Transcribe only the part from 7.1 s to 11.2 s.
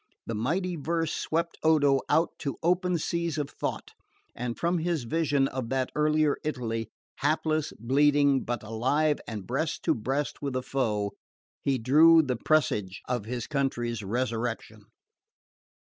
hapless, bleeding, but alive and breast to breast with the foe,